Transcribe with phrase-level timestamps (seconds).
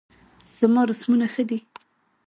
[0.57, 1.59] زما رسمونه ښه دي